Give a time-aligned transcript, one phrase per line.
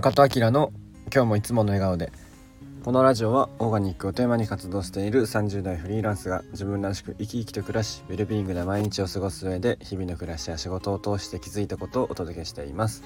[0.00, 0.72] 中戸明の
[1.12, 2.12] 今日もいつもの笑顔で。
[2.84, 13.02] このラジオはオーガニックをテーマに活動している30代フリーランスが自分らしく生き生きと暮らしウェルビーイングな毎日を過ごす上で日々の暮らしや仕事を通して気づいたことをお届けしています。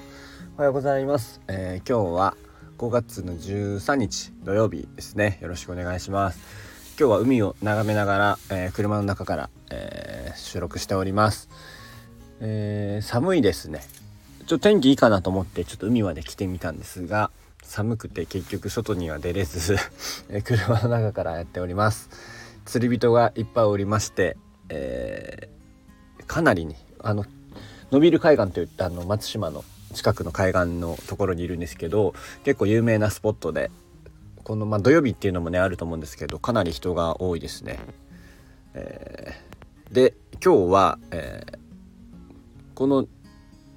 [0.55, 2.37] おはようございます、えー、今日は
[2.77, 5.39] 5月の13日土曜日ですね。
[5.41, 6.39] よろしくお願いします。
[6.99, 11.49] 今日は海を眺めながら、えー、車の中から、えー、収録しております、
[12.39, 13.81] え寒いですね。
[14.45, 17.31] ちょ天気いいかなと思ってちょっと海まで来てみたんですが
[17.63, 19.77] 寒くて結局外には出れず
[20.43, 22.09] 車の中からやっております
[22.65, 24.37] 釣り人がいっぱいおりまして、
[24.69, 27.25] えー、かなりねあの
[27.91, 32.13] 伸びる海岸といったあの松島の近くの海岸のところにいるんですけど
[32.43, 33.71] 結構有名なスポットで
[34.43, 37.79] この、まあ、土曜日っていうのもねあると思うんですけどかなり人が多いですね。
[38.73, 41.57] えー、で今日は、えー、
[42.73, 43.07] この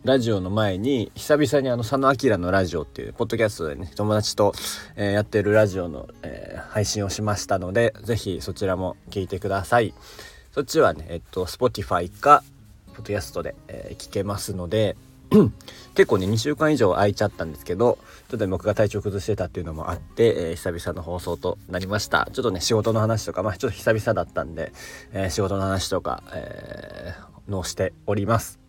[0.07, 4.55] ラジオの前に久々にあの佐野明のラジオっていうポッドキャストでね友達と、
[4.95, 9.93] えー、やってるラジオの、えー、配信をしましたので是非そちらも聞いてください。
[10.53, 12.45] そっちはねえっと Spotify か
[12.95, 14.97] ポッドキャストで、えー、聞けますので
[15.97, 17.99] 結構ね2週間以上空いちゃったんですけど
[18.31, 22.29] ちょっと僕が体調崩してたっていうのもあって、えー、久々の放送となりました。
[22.33, 24.73] ちょっとね仕事の話とかまあちょっと久々だったんで、
[25.13, 28.66] えー、仕事の話とか、えー、のしております。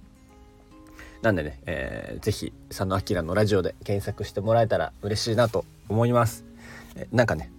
[1.21, 6.45] なんでね、えー、ぜひ佐野明のラジオで検索してもらえたら嬉しいなと思います。
[6.95, 7.51] えなんかね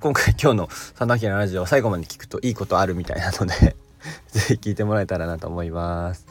[0.00, 3.74] 今回 今日の佐野明のラジオ最後まで聞くといいことあるみたいなので
[4.30, 6.26] ぜひ聞いてもらえたらなと思います。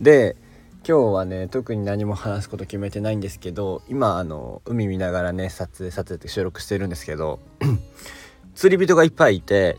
[0.00, 0.36] で
[0.86, 7.40] 今日はね特に何も話すこと決めてないんですけど今あの海見ながらね撮影撮影って収録してるんですけど
[8.54, 9.76] 釣り人がいっぱいいて、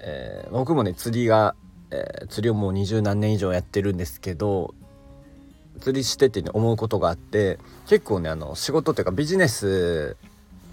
[0.00, 1.54] えー、僕もね釣りが、
[1.90, 4.74] えー、釣りをもう二十何年以上やってるんですけど
[5.80, 10.16] 釣りしてて、ね、思うことがあって結構ねあの仕事っていうかビジネス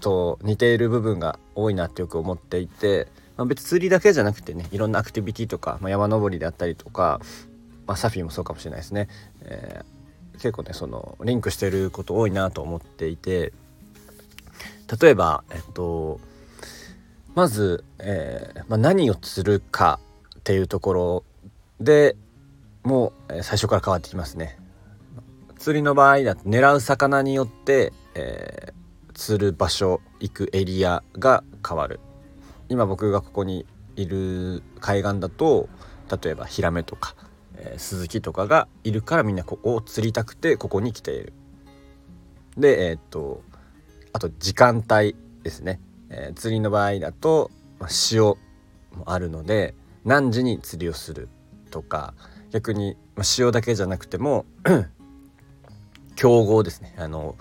[0.00, 7.20] と似ている部分が多いなってよく思っていて、まあ、別釣りだけじゃなくてねいろんなアクティビティとか、まあ、山登りであったりとか、
[7.86, 9.08] まあ、サフィーもそうかもしれないですね、
[9.42, 13.52] えー、結構ねそのリンクしてること多いなと思っていて
[15.00, 16.20] 例えばえっと
[17.34, 20.00] まず、えーまあ、何を釣るか
[20.38, 21.24] っていうところ
[21.80, 22.16] で
[22.82, 24.58] もう最初から変わってきますね。
[25.58, 32.00] 釣りの場合だと狙う魚によって、えー、釣る場所行くエリアが変わる。
[32.68, 35.68] 今僕がここにいる海岸だと
[36.22, 37.14] 例えばヒラメとか、
[37.56, 41.32] えー、スズキとかがいるからみんなここを釣りたくてここに来ている。
[42.56, 43.42] でえー、っと
[44.12, 45.80] あと時間帯ですね、
[46.10, 48.38] えー、釣りの場合だと、まあ、潮
[48.96, 51.28] もあるので何時に釣りをする
[51.70, 52.14] とか
[52.50, 54.46] 逆に、まあ、潮だけじゃなくても
[56.18, 56.96] 競合ですね。
[56.98, 57.36] あの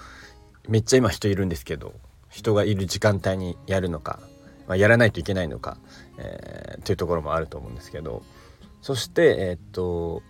[0.69, 1.93] めっちゃ今人いるんですけど
[2.29, 4.19] 人がいる時間帯にやるのか、
[4.67, 5.77] まあ、やらないといけないのか、
[6.19, 8.21] えー、っていうところもあると思うんですけど
[8.83, 10.21] そしてえー、っと、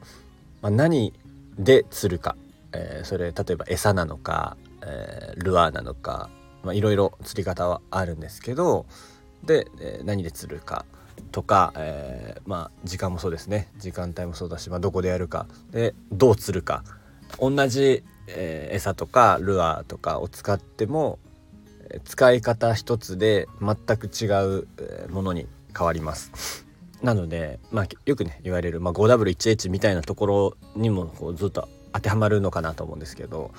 [0.62, 1.14] まあ、何
[1.60, 2.38] で釣るか、
[2.72, 6.30] えー、それ例えば餌なのか、え、ルアーなのか
[6.72, 8.86] いろいろ釣り方はあるんですけど
[9.44, 10.86] で、え、何で釣るか
[11.34, 13.70] とか、えー、まあ時間もそうですね。
[13.78, 15.48] 時間帯もそうだし、まあ、どこでやるか。
[15.72, 16.84] でどう釣るか。
[17.40, 21.20] 同じえー、餌とかルアーとかを使っても
[22.04, 24.26] 使い方一つで全く違
[24.60, 24.68] う
[25.10, 26.66] ものに変わります。
[27.02, 33.52] なので、まあ、よくね言われる、まあ、5W1H みたいなところにもこうずっと当てはまるのかなと思うんですけど、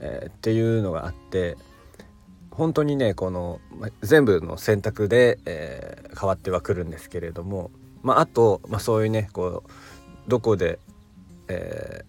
[0.00, 1.56] えー、っていうのがあって
[2.50, 3.60] 本当にねこの、
[4.02, 7.70] 全部の選択で、えー、変わってはくるんですけれども、
[8.02, 9.70] まあ、あと、まあ、そういうねこう
[10.28, 10.78] どこで、
[11.48, 12.04] え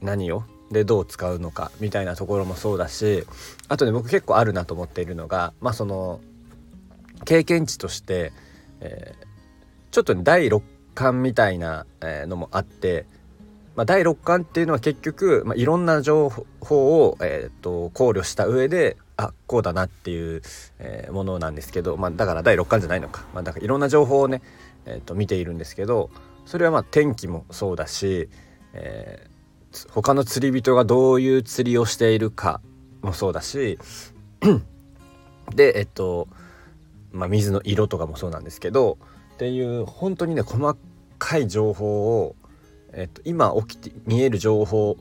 [0.00, 3.26] ー、何をでどう使うのかみたいなところもそうだし
[3.68, 6.20] あとね僕結構あるなと思っているのがまあその
[7.24, 8.32] 経験値として、
[8.80, 9.24] えー、
[9.90, 10.62] ちょっと、ね、第六
[10.94, 13.04] 感みたいなのもあって、
[13.76, 16.30] まあ、第六感っていうのは結局、まあ、いろんな情
[16.60, 20.42] 報を、えーと、考慮した上であこうだなっていう、
[20.78, 24.40] えー、ものなんですけど、まあ、だから第六感じゃないのか,、まあ、だからいろんな情報をね、
[24.86, 26.10] えーと見ているんですけど
[26.46, 28.30] それはまあ天気もそうだし、
[28.72, 29.29] えー
[29.90, 32.60] 他の釣り人がどういう釣りをしているか
[33.02, 33.78] もそうだし
[35.54, 36.28] でえっと
[37.12, 38.98] まあ水の色とかもそうなんですけど
[39.34, 40.76] っていう本当にね細
[41.18, 42.36] かい情報を、
[42.92, 44.96] えっと、今起きて見える情報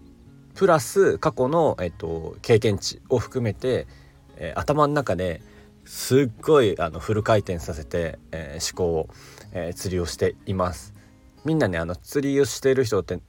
[0.55, 3.87] プラス過去の、えっと、経験値を含めて、
[4.37, 5.41] えー、頭の中で
[5.85, 9.09] すっごいあのフル回転させて、えー、思考を、
[9.53, 10.93] えー、釣りをしています。
[11.45, 13.19] みんなねあの釣りをしている人って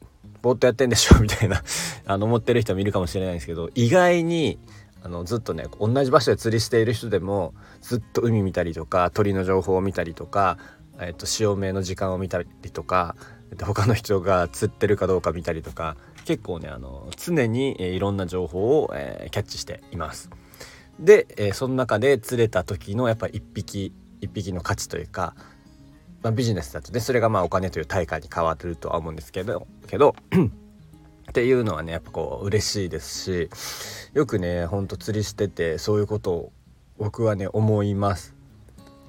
[0.43, 1.63] ぼーっとやってんでしょみたいな
[2.07, 4.59] あの思ってる人もいるかもしれないんですけど意外に
[5.03, 10.59] あのずっとね同じ場所で釣りしている人でもずっと海見たりとか鳥の情報を見たりとか、
[10.99, 13.17] えー、と潮目の時間を見たりとか、
[13.51, 20.31] えー、と他の人が釣ってるかどうか見たりとか結構ねあの常に、えー、いろんな情報を、えー、キャッチしています。
[20.99, 25.35] で、えー、その中で釣れた時のやっぱ一匹一匹の価値というか、
[26.23, 30.15] まあ、ビジネスだとねそれがまあお金という対価に変わってるとは思うんですけどけど
[31.31, 33.51] っていうのはねやっぱこう嬉しいですし
[34.15, 36.53] よくねほんと釣りしててそういうことを
[36.99, 38.35] 僕はね思います。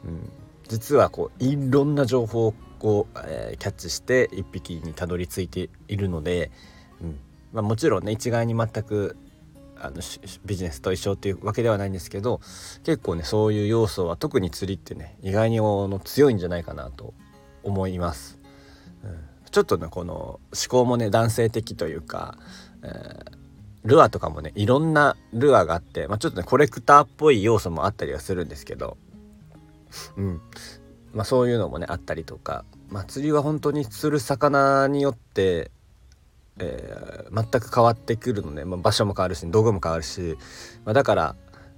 [0.06, 0.30] うん、
[0.70, 6.50] 実はこういろんな情報をこう、えー、キャッチして1匹にたどり着いているので、
[7.02, 7.20] うん
[7.52, 9.18] まあ、もちろんね一概に全く
[9.82, 9.98] あの
[10.46, 12.40] ビジネスと一緒っていうわけではないんですけど
[12.84, 17.14] 結構ねそういう要素は特に釣りってね意外にの強いんじゃないかなと
[17.64, 18.38] 思います。
[19.04, 20.40] うんちょっとねこの思
[20.70, 22.38] 考もね男性的というか、
[22.84, 23.24] えー、
[23.84, 28.98] ルアーとかもねいろんなルアーがあって、まあ、ちょっとねコレクターっぽい要素もあったりはするんですけど、
[30.16, 30.42] うん
[31.14, 35.72] まあ、そういうのもねあったりとか、まあ、釣りは本当に釣る魚によって、
[36.60, 40.38] えー、全く変わってくるので、まあ、場所も変わるし道具も変わるし、
[40.86, 41.36] まあ、だから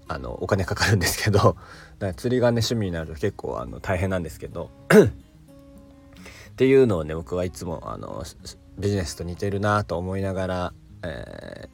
[0.07, 1.55] あのお金かかるんですけど
[2.17, 8.23] 釣りがね趣味になると結構あの大変なんですけど っていうのをね僕はいつもあの
[8.77, 10.73] ビジネスと似てるなと思いながら、
[11.03, 11.69] え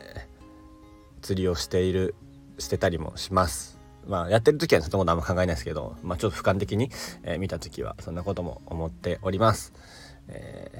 [1.20, 2.16] ー、釣りをしている
[2.60, 3.80] してたりもします。
[4.08, 6.90] まあ、やってる時はそんなことあんま考えないですけど、まあ、ちょっと俯瞰的に、
[7.22, 9.74] えー、見た時はそんなことも思っております。
[10.28, 10.72] え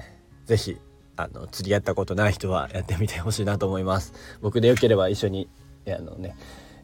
[0.46, 0.78] ー、ぜひ
[1.16, 4.12] あの釣りやったことない人はやってみてほしいなと思います。
[4.40, 5.48] 僕でよければ一緒に
[5.86, 6.36] あのね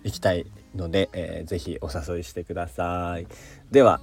[0.04, 3.26] 行きたいので、えー、ぜひお誘いしてください。
[3.70, 4.00] では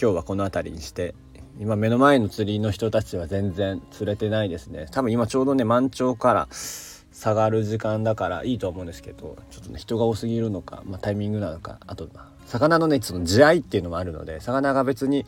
[0.00, 1.14] 今日はこの辺りにして
[1.58, 12.08] 今目の前の釣りの人たちは全然釣れてないですね多分今ちょうどね満潮から下がる時間だからいいと思うんですけどちょっとね人が多すぎるのか、まあ、タイミングなのかあと
[12.44, 15.24] 魚のねその地合いっていうのもあるので魚が別に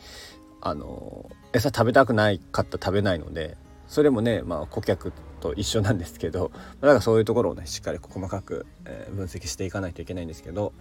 [0.61, 3.57] あの餌食べたくないかったら食べないので
[3.89, 10.73] それもね、まあ、顧客と一緒なんですけどだからそういうところをねしっかり細かく、え、分析していかないといけないんですけど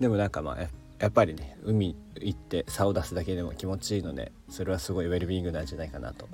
[0.00, 0.58] でもなんかまあ
[0.98, 6.28] やっぱりね海行って竿を出すだけでも気持ちいいのでそれはすごいウェルビーイングなんじゃないかなと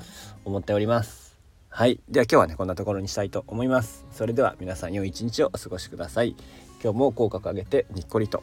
[0.45, 1.37] 思っております。
[1.69, 2.01] はい。
[2.09, 4.07] では今日はねこんなところにしたいと思います。
[4.11, 6.35] それでは皆さん良い一日をお過ごしください。
[6.83, 8.43] 今日も口角上げてにっこりと。